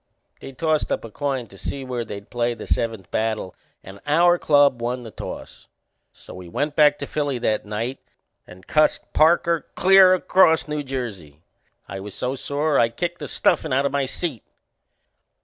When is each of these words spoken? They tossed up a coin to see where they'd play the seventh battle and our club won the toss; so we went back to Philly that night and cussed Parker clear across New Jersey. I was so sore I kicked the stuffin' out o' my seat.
They 0.39 0.51
tossed 0.51 0.91
up 0.91 1.05
a 1.05 1.11
coin 1.11 1.45
to 1.45 1.59
see 1.59 1.85
where 1.85 2.03
they'd 2.03 2.31
play 2.31 2.55
the 2.55 2.65
seventh 2.65 3.11
battle 3.11 3.53
and 3.83 3.99
our 4.07 4.39
club 4.39 4.81
won 4.81 5.03
the 5.03 5.11
toss; 5.11 5.67
so 6.11 6.33
we 6.33 6.49
went 6.49 6.75
back 6.75 6.97
to 6.97 7.05
Philly 7.05 7.37
that 7.37 7.67
night 7.67 7.99
and 8.47 8.65
cussed 8.65 9.13
Parker 9.13 9.67
clear 9.75 10.15
across 10.15 10.67
New 10.67 10.81
Jersey. 10.81 11.43
I 11.87 11.99
was 11.99 12.15
so 12.15 12.33
sore 12.33 12.79
I 12.79 12.89
kicked 12.89 13.19
the 13.19 13.27
stuffin' 13.27 13.71
out 13.71 13.85
o' 13.85 13.89
my 13.89 14.07
seat. 14.07 14.41